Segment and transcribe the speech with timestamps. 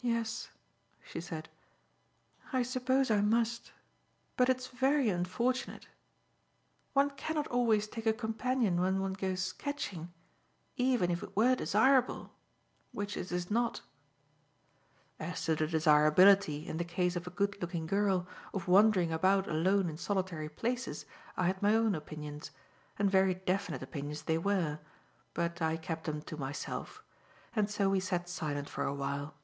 [0.00, 0.50] "Yes,"
[1.04, 1.48] she said.
[2.52, 3.70] "I suppose I must,
[4.36, 5.86] but it's very unfortunate.
[6.92, 10.12] One cannot always take a companion when one goes sketching
[10.76, 12.32] even if it were desirable,
[12.90, 13.82] which it is not."
[15.20, 19.46] As to the desirability, in the case of a good looking girl, of wandering about
[19.46, 21.06] alone in solitary places,
[21.36, 22.50] I had my own opinions;
[22.98, 24.80] and very definite opinions they were.
[25.32, 27.04] But I kept them to myself.
[27.54, 29.36] And so we sat silent for awhile.